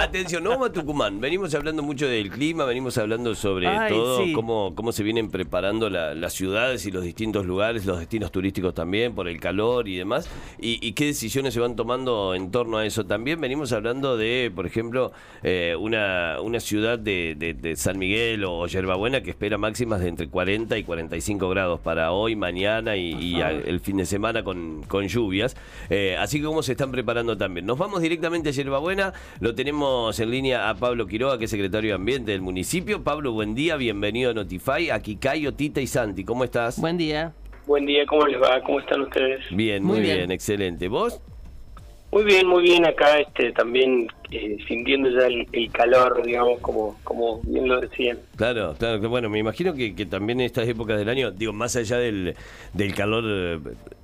[0.00, 1.20] Atención, no vamos a Tucumán.
[1.20, 4.32] Venimos hablando mucho del clima, venimos hablando sobre Ay, todo sí.
[4.32, 8.74] cómo, cómo se vienen preparando la- las ciudades y los distintos lugares, los destinos turísticos
[8.74, 12.76] también, por el calor y demás, y, y qué decisiones se van tomando en torno
[12.78, 13.06] a eso.
[13.06, 15.10] También venimos hablando de, por ejemplo,
[15.42, 20.08] eh, una, una ciudad de, de- de San Miguel o Yerbabuena que espera máximas de
[20.08, 24.44] entre 40 y 45 grados para hoy, mañana y, y a- el fin de semana
[24.44, 25.56] con, con lluvias.
[25.90, 27.66] Eh, así que cómo se están preparando también.
[27.66, 29.87] Nos vamos directamente a Yerbabuena, lo tenemos
[30.18, 33.02] en línea a Pablo Quiroga, que es secretario de Ambiente del municipio.
[33.04, 34.90] Pablo, buen día, bienvenido a Notify.
[34.90, 36.78] Aquí Cayo, Tita y Santi, ¿cómo estás?
[36.80, 37.32] Buen día.
[37.66, 38.60] Buen día, ¿cómo les va?
[38.62, 39.44] ¿Cómo están ustedes?
[39.50, 40.16] Bien, muy, Muy bien.
[40.18, 40.30] bien.
[40.30, 40.88] excelente.
[40.88, 41.20] ¿Vos?
[42.10, 42.86] Muy bien, muy bien.
[42.86, 48.18] Acá este, también eh, sintiendo ya el, el calor, digamos, como, como bien lo decían.
[48.36, 51.76] Claro, claro, bueno, me imagino que, que también en estas épocas del año, digo, más
[51.76, 52.34] allá del,
[52.72, 53.58] del calor eh,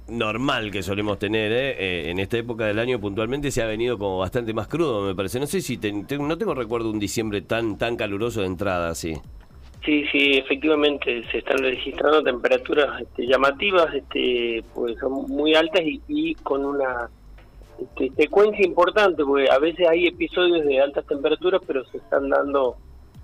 [0.09, 3.97] normal que solemos tener, eh, eh, en esta época del año puntualmente se ha venido
[3.97, 5.41] como bastante más crudo, me parece.
[5.41, 8.91] No sé si, te- te- no tengo recuerdo un diciembre tan tan caluroso de entrada,
[8.91, 9.15] así.
[9.83, 16.01] Sí, sí, efectivamente se están registrando temperaturas este, llamativas, este, pues son muy altas y,
[16.09, 17.09] y con una
[17.79, 22.77] este, secuencia importante, porque a veces hay episodios de altas temperaturas, pero se están dando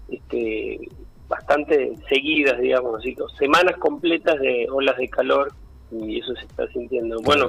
[0.09, 0.89] este,
[1.29, 5.53] bastante seguidas, digamos, así, semanas completas de olas de calor
[5.93, 7.21] y eso se está sintiendo.
[7.23, 7.49] Bueno,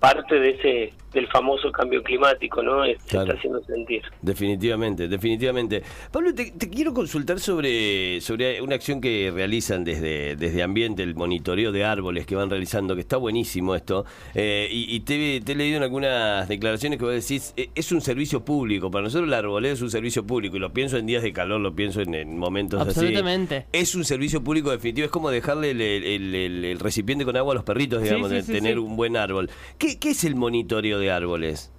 [0.00, 2.84] parte de ese del famoso cambio climático, ¿no?
[2.84, 3.28] Se Claro.
[3.28, 4.02] está haciendo sentir.
[4.20, 5.82] Definitivamente, definitivamente.
[6.12, 11.14] Pablo, te, te quiero consultar sobre, sobre una acción que realizan desde, desde Ambiente, el
[11.14, 14.04] monitoreo de árboles que van realizando, que está buenísimo esto.
[14.34, 17.90] Eh, y y te, te he leído en algunas declaraciones que vos decís, eh, es
[17.90, 18.90] un servicio público.
[18.90, 20.56] Para nosotros la arboleda es un servicio público.
[20.56, 22.90] Y lo pienso en días de calor, lo pienso en, en momentos así.
[22.90, 23.64] Absolutamente.
[23.72, 25.06] Es un servicio público definitivo.
[25.06, 28.04] Es como dejarle el, el- el- el- el recipiente con agua a los perritos, Sí,
[28.04, 28.78] digamos, sí, de sí, tener sí.
[28.78, 29.48] un buen árbol.
[29.78, 31.72] ¿Qué, ¿Qué es el monitoreo de árboles?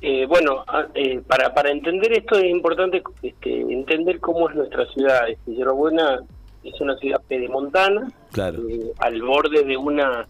[0.00, 4.86] Eh, bueno, a- eh, para, para entender esto es importante este, entender cómo es nuestra
[4.92, 5.28] ciudad.
[5.28, 6.20] Este, Yerbabuena
[6.64, 8.60] es una ciudad pedemontana, Claro.
[8.68, 10.26] eh, al borde de una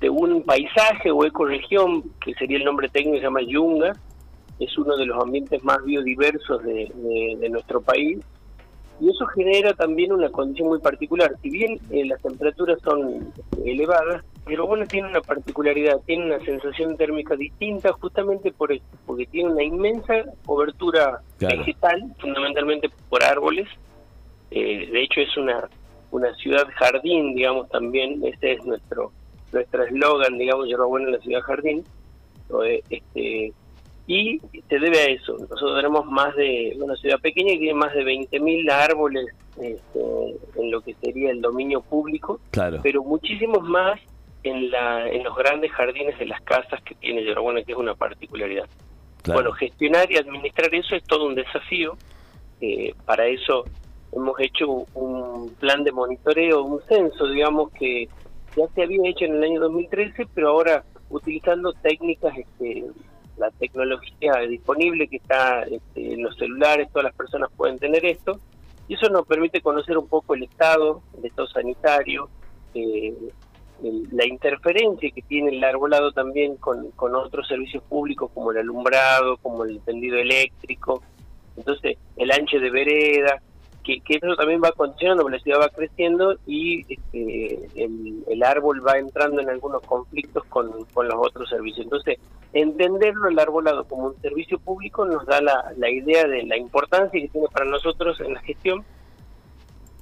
[0.00, 3.92] de un paisaje o ecorregión que sería el nombre técnico se llama Yunga.
[4.58, 8.18] Es uno de los ambientes más biodiversos de, de- de nuestro país
[9.00, 11.34] y eso genera también una condición muy particular.
[11.42, 13.32] Si bien eh, las temperaturas son
[13.64, 19.26] elevadas, pero bueno, tiene una particularidad, tiene una sensación térmica distinta justamente por esto, porque
[19.26, 21.58] tiene una inmensa cobertura Claro.
[21.58, 23.68] vegetal, fundamentalmente por árboles.
[24.50, 25.68] Eh, de hecho, es una,
[26.10, 29.12] una ciudad jardín, digamos, también, ese es nuestro
[29.52, 31.84] nuestro eslogan, digamos, Yerbabuena en la ciudad jardín.
[32.64, 33.52] Eh, Este,
[34.06, 35.34] y se debe a eso.
[35.38, 39.26] Nosotros tenemos más de una ciudad pequeña que tiene más de 20.000 árboles
[39.60, 40.00] este,
[40.56, 42.80] en lo que sería el dominio público, Claro.
[42.82, 44.00] pero muchísimos más
[44.42, 47.94] en, la, en los grandes jardines de las casas que tiene Yerbabuena, que es una
[47.94, 48.66] particularidad.
[49.22, 49.40] claro.
[49.40, 51.96] Bueno, gestionar y administrar eso es todo un desafío.
[52.60, 53.64] Eh, para eso
[54.12, 58.08] hemos hecho un plan de monitoreo, un censo, digamos, que
[58.56, 62.84] ya se había hecho en el año 2013, pero ahora utilizando técnicas, este,
[63.38, 68.38] la tecnología disponible que está este, en los celulares, todas las personas pueden tener esto,
[68.88, 72.28] y eso nos permite conocer un poco el estado, el estado sanitario,
[72.74, 73.14] eh,
[74.12, 79.36] la interferencia que tiene el arbolado también con, con otros servicios públicos como el alumbrado,
[79.38, 81.02] como el tendido eléctrico,
[81.56, 83.42] entonces el ancho de vereda,
[83.82, 88.86] que, que eso también va condicionando, la ciudad va creciendo y este, el, el árbol
[88.86, 91.84] va entrando en algunos conflictos con, con los otros servicios.
[91.84, 92.18] Entonces,
[92.52, 97.20] entenderlo el arbolado como un servicio público nos da la, la idea de la importancia
[97.20, 98.84] que tiene para nosotros en la gestión.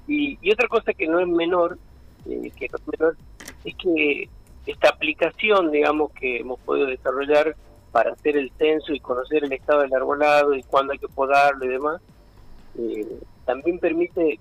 [0.07, 1.79] Y, y otra cosa que no es menor,
[2.27, 3.17] eh, que no es menor,
[3.65, 4.29] es que
[4.67, 7.57] esta aplicación, digamos, que hemos podido desarrollar
[7.93, 11.65] para hacer el censo y conocer el estado del arbolado y cuándo hay que podarlo
[11.65, 12.01] y demás,
[12.79, 13.07] eh,
[13.45, 14.39] también permite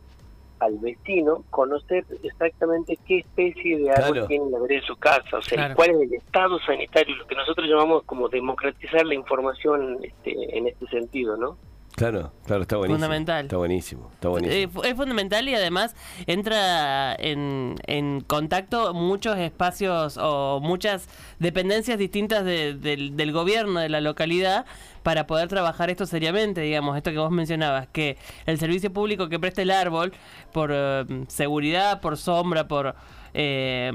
[0.60, 4.28] al vecino conocer exactamente qué especie de árbol Claro.
[4.28, 5.76] tiene en la vereda de su casa, o sea, Claro.
[5.76, 10.68] cuál es el estado sanitario, lo que nosotros llamamos como democratizar la información este, en
[10.68, 11.58] este sentido, ¿no?
[12.00, 12.96] Claro, claro, está buenísimo.
[12.98, 13.46] Fundamental.
[13.46, 14.72] Está buenísimo, está Eh, buenísimo.
[14.72, 15.94] fu- es fundamental y además
[16.28, 21.10] entra en, en contacto muchos espacios o muchas
[21.40, 24.66] dependencias distintas de- del, del gobierno de la localidad
[25.04, 29.38] para poder trabajar esto seriamente, digamos, esto que vos mencionabas, que el servicio público que
[29.38, 30.14] presta el árbol
[30.54, 32.96] por eh, seguridad, por sombra, por...
[33.34, 33.92] eh,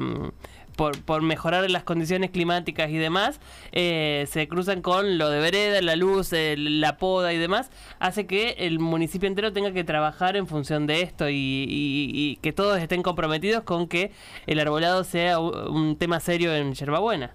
[0.76, 3.41] por, por mejorar las condiciones climáticas y demás,
[3.73, 8.56] eh, se cruzan con lo de vereda, la luz, la poda y demás, hace que
[8.59, 13.62] el municipio entero tenga que trabajar en función de esto y, que todos estén comprometidos
[13.62, 14.11] con que
[14.47, 17.35] el arbolado sea un, tema serio en Yerbabuena.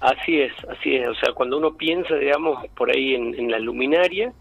[0.00, 1.08] Así es, así es.
[1.08, 4.32] O sea, cuando uno piensa, digamos, por ahí en, la luminaria,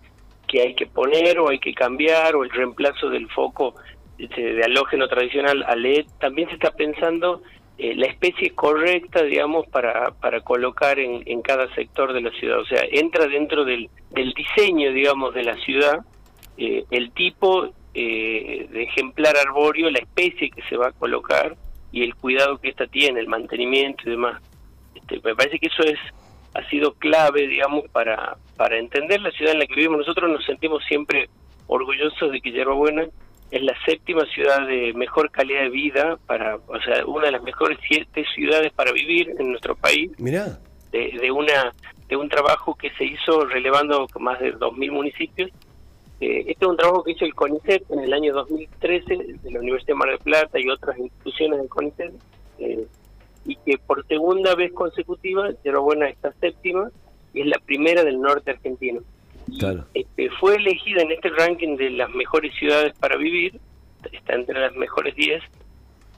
[0.48, 3.76] que hay que poner o hay que cambiar, o el reemplazo del foco
[4.18, 7.42] este, de halógeno tradicional a LED, también se está pensando
[7.78, 12.60] eh, la especie correcta, digamos, para, para colocar en, en, cada sector de la ciudad.
[12.60, 16.00] O sea, entra dentro del, del diseño, digamos, de la ciudad,
[16.58, 21.56] eh, el tipo eh, de ejemplar arbóreo, la especie que se va a colocar
[21.92, 24.42] y el cuidado que ésta tiene, el mantenimiento y demás.
[24.94, 26.00] Este, me parece que eso es
[26.54, 30.00] ha sido clave, digamos, para, para entender la ciudad en la que vivimos.
[30.00, 31.30] Nosotros nos sentimos siempre
[31.68, 33.08] orgullosos de que Buena
[33.52, 37.44] es la séptima ciudad de mejor calidad de vida, para, o sea, una de las
[37.44, 40.12] mejores siete ciudades para vivir en nuestro país.
[40.18, 40.60] Mira.
[40.92, 41.74] De, una
[42.08, 45.52] de un trabajo que se hizo relevando más de 2.000 municipios.
[46.22, 49.60] Eh, este es un trabajo que hizo el CONICET en el año 2013 de la
[49.60, 52.14] Universidad de Mar del Plata y otras instituciones del CONICET,
[52.60, 52.88] eh,
[53.44, 55.50] y que por segunda vez consecutiva,
[55.82, 56.90] Buena esta séptima,
[57.34, 59.02] y es la primera del norte argentino.
[59.94, 63.60] Este, fue elegida en este ranking de las mejores ciudades para vivir,
[64.12, 65.44] está entre las mejores 10,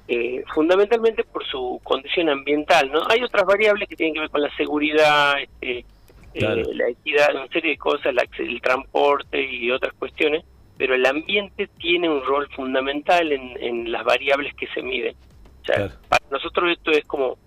[0.09, 2.91] eh, fundamentalmente por su condición ambiental.
[2.91, 5.85] no Hay otras variables que tienen que ver con la seguridad, este,
[6.33, 10.43] eh, la equidad, una serie de cosas, el transporte y otras cuestiones,
[10.77, 15.15] pero el ambiente tiene un rol fundamental en, en las variables que se miden.
[15.61, 17.37] O sea, para nosotros esto es como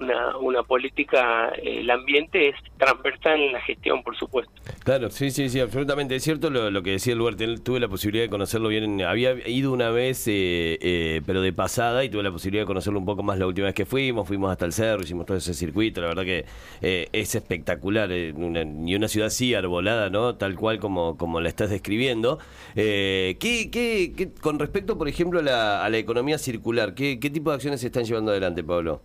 [0.00, 4.52] una, política, el ambiente es transversal en la gestión, por supuesto.
[4.84, 6.16] Claro, sí, sí, sí, absolutamente.
[6.16, 7.36] Es cierto lo, que decía el lugar.
[7.36, 9.02] Tuve la posibilidad de conocerlo bien.
[9.02, 12.98] Había ido una vez, eh, eh, pero de pasada, y tuve la posibilidad de conocerlo
[12.98, 14.26] un poco más la última vez que fuimos.
[14.26, 16.00] Fuimos hasta el cerro, hicimos todo ese circuito.
[16.00, 16.44] La verdad que
[16.82, 18.10] eh, es espectacular.
[18.34, 20.36] Una, y una ciudad así arbolada, ¿no?
[20.36, 22.38] Tal cual como, como la estás describiendo.
[22.74, 27.50] ¿qué, qué, con respecto, por ejemplo, a la, a la economía circular, ¿qué, ¿qué tipo
[27.50, 29.02] de acciones se están llevando adelante, Pablo?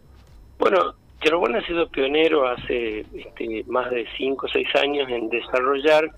[0.64, 6.10] Bueno, Yeroboam ha sido pionero hace este, más de 5 o 6 años en desarrollar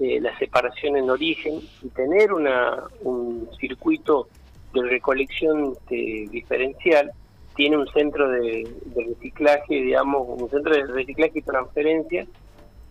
[0.00, 4.28] eh, la separación en origen y tener una, un circuito
[4.72, 7.10] de recolección este, diferencial.
[7.54, 8.66] Tiene un centro de,
[8.96, 12.26] reciclaje, digamos, un centro de reciclaje y transferencia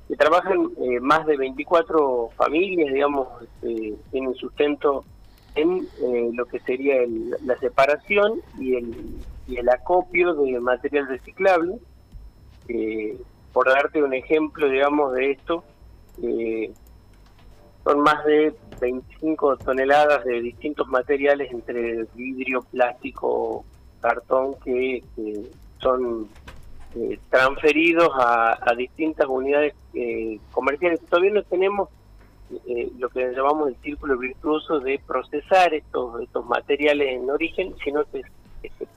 [0.07, 5.03] que trabajan eh, más de 24 familias, digamos, este, tienen sustento
[5.55, 6.97] en eh, lo que sería
[7.43, 8.93] la separación y el
[9.49, 11.79] y el acopio de material reciclable.
[12.67, 13.17] Eh,
[13.51, 15.63] por darte un ejemplo, digamos, de esto,
[16.21, 16.71] eh,
[17.83, 23.65] son más de 25 toneladas de distintos materiales entre vidrio, plástico,
[24.01, 25.03] cartón, que
[25.79, 26.27] son
[26.95, 29.73] eh, transferidos a, distintas unidades
[30.51, 30.99] comerciales.
[31.09, 31.89] Todavía no tenemos
[32.99, 38.21] lo que llamamos el círculo virtuoso de procesar estos, estos materiales en origen, sino que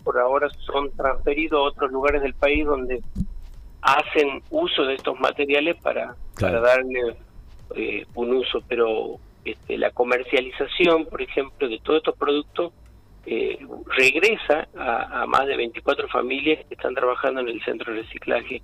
[0.05, 3.03] por ahora son transferidos a otros lugares del país donde
[3.81, 7.17] hacen uso de estos materiales para, para darle
[7.75, 12.73] eh, un uso, pero este, la comercialización, por ejemplo, de todos estos productos
[13.27, 13.59] eh,
[13.97, 18.63] regresa a, más de 24 familias que están trabajando en el centro de reciclaje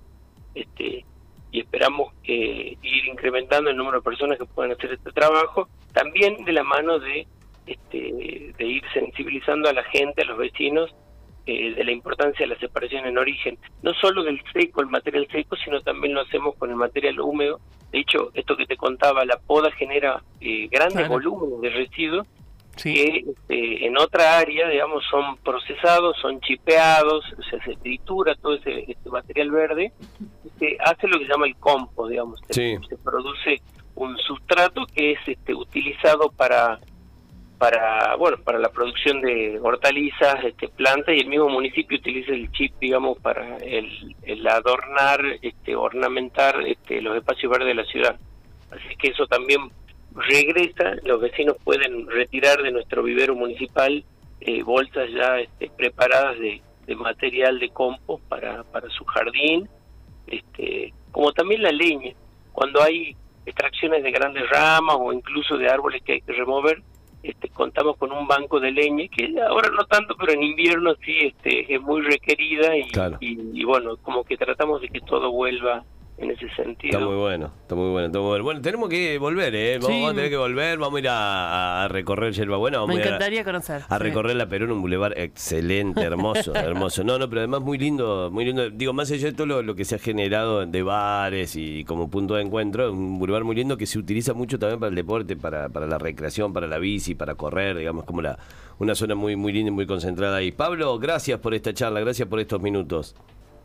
[0.53, 1.05] este,
[1.51, 6.51] y esperamos ir incrementando el número de personas que puedan hacer este trabajo, también de
[6.51, 7.25] la mano de
[7.71, 10.93] este, de ir sensibilizando a la gente, a los vecinos,
[11.45, 15.27] eh, de la importancia de la separación en origen, no solo del seco, el material
[15.31, 17.59] seco, sino también lo hacemos con el material húmedo.
[17.91, 22.27] De hecho, esto que te contaba, la poda genera eh, grandes volúmenes de residuos
[22.83, 28.55] que este, en otra área, digamos, son procesados, son chipeados, o sea, se tritura todo
[28.55, 29.91] ese, este material verde,
[30.59, 33.61] se hace lo que se llama el compo, digamos, se, se produce
[33.95, 36.79] un sustrato que es este, utilizado para
[37.59, 42.49] para bueno para la producción de hortalizas este plantas y el mismo municipio utiliza el
[42.53, 48.15] chip digamos para el, el adornar este ornamentar este los espacios verdes de la ciudad.
[48.71, 49.69] Así que eso también
[50.15, 54.05] regresa los vecinos pueden retirar de nuestro vivero municipal
[54.39, 59.67] eh, bolsas ya este, preparadas de, de, material de compost para para su jardín
[60.27, 62.13] este como también la leña.
[62.53, 66.81] Cuando hay extracciones de grandes ramas o incluso de árboles que hay que remover
[67.21, 71.17] este, contamos con un banco de leña que ahora no tanto, pero en invierno sí
[71.19, 72.87] este, es muy requerida y,
[73.19, 75.83] y, bueno, como que tratamos de que todo vuelva
[76.19, 76.97] en ese sentido.
[76.97, 78.43] Está muy bueno, está muy bueno, está muy bueno.
[78.43, 79.79] Bueno, tenemos que volver, ¿eh?
[79.81, 80.05] Vamos, Sí.
[80.05, 83.05] a tener que volver, vamos a ir a, a recorrer Yerba Buena, vamos Me a
[83.05, 83.81] ir a- encantaría conocer.
[83.87, 84.03] a sí.
[84.03, 87.03] recorrer la Perón, un bulevar excelente, hermoso, hermoso.
[87.03, 88.69] No, no, pero además muy lindo, muy lindo.
[88.69, 92.09] Digo, más allá de todo lo, lo que se ha generado de bares y como
[92.09, 95.35] punto de encuentro, un bulevar muy lindo que se utiliza mucho también para el deporte,
[95.37, 98.37] para, para la recreación, para la bici, para correr, digamos, como la,
[98.79, 100.51] una zona muy, muy linda y muy concentrada ahí.
[100.51, 103.15] Pablo, gracias por esta charla, gracias por estos minutos.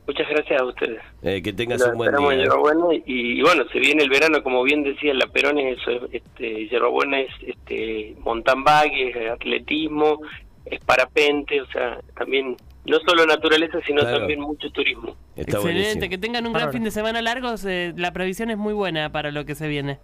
[0.07, 1.01] Muchas gracias a ustedes.
[1.23, 2.37] Eh, que tengas Lo un buen en día.
[2.45, 6.07] Hierbabuena y, y bueno, se viene el verano, como bien decía la Perón, es eso,
[6.13, 10.21] este, Hierbabuena es este, mountain bike, es atletismo,
[10.67, 12.55] es parapente, o sea, también
[12.87, 14.19] no solo naturaleza, sino Claro.
[14.19, 15.17] también mucho turismo.
[15.37, 16.11] Está Excelente, buenísimo.
[16.11, 17.57] que tengan un gran fin de semana largo.
[17.57, 19.99] se- la previsión es muy buena para lo que se viene.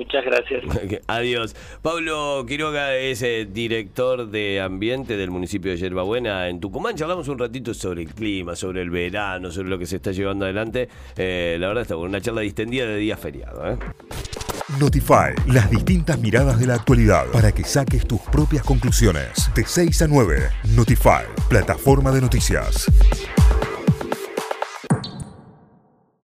[0.00, 0.64] Muchas gracias.
[1.08, 1.54] Adiós.
[1.82, 6.96] Pablo Quiroga es eh, director de ambiente del municipio de Yerbabuena en Tucumán.
[6.96, 10.46] Charlamos un ratito sobre el clima, sobre el verano, sobre lo que se está llevando
[10.46, 10.88] adelante.
[11.18, 13.70] Eh, la verdad está buena, una charla distendida de día feriado.
[13.70, 13.76] ¿eh?
[14.78, 19.50] Notify, las distintas miradas de la actualidad para que saques tus propias conclusiones.
[19.54, 22.90] De 6 a 9, Notify, plataforma de noticias.